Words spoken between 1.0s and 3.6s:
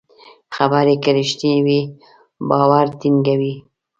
که رښتینې وي، باور ټینګوي.